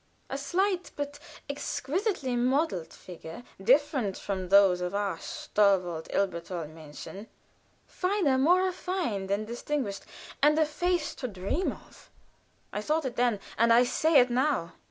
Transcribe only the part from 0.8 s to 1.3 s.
but